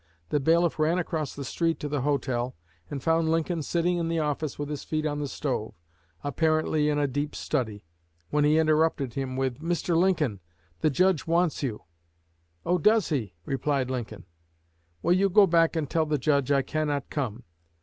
The 0.29 0.39
bailiff 0.39 0.79
ran 0.79 0.97
across 0.97 1.35
the 1.35 1.45
street 1.45 1.79
to 1.81 1.87
the 1.87 2.01
hotel, 2.01 2.55
and 2.89 3.03
found 3.03 3.29
Lincoln 3.29 3.61
sitting 3.61 3.97
in 3.99 4.07
the 4.07 4.17
office 4.17 4.57
with 4.57 4.67
his 4.67 4.83
feet 4.83 5.05
on 5.05 5.19
the 5.19 5.27
stove, 5.27 5.75
apparently 6.23 6.89
in 6.89 6.97
a 6.97 7.05
deep 7.05 7.35
study, 7.35 7.85
when 8.31 8.43
he 8.43 8.57
interrupted 8.57 9.13
him 9.13 9.37
with: 9.37 9.59
"Mr. 9.59 9.95
Lincoln, 9.95 10.39
the 10.79 10.89
Judge 10.89 11.27
wants 11.27 11.61
you." 11.61 11.83
"Oh, 12.65 12.79
does 12.79 13.09
he?" 13.09 13.35
replied 13.45 13.91
Lincoln. 13.91 14.25
"Well, 15.03 15.13
you 15.13 15.29
go 15.29 15.45
back 15.45 15.75
and 15.75 15.87
tell 15.87 16.07
the 16.07 16.17
Judge 16.17 16.51
I 16.51 16.63
cannot 16.63 17.11
come. 17.11 17.43